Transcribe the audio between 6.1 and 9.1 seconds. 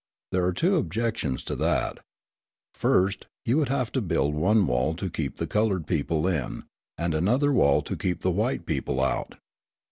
in, and another wall to keep the white people